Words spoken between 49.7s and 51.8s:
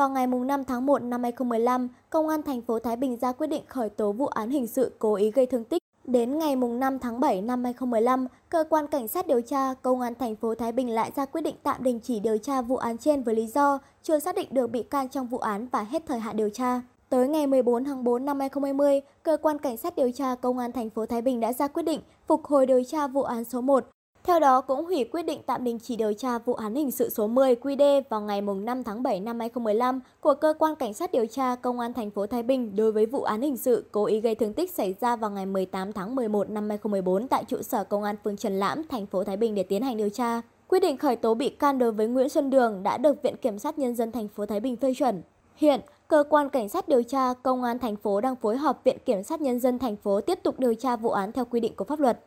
thành phố tiếp tục điều tra vụ án theo quy định